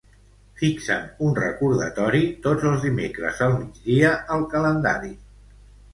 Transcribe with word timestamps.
Fixa'm 0.61 1.03
un 1.27 1.35
recordatori 1.39 2.23
tots 2.47 2.67
els 2.71 2.87
dimecres 2.89 3.43
al 3.49 3.55
migdia 3.61 4.11
al 4.37 4.49
calendari. 4.55 5.17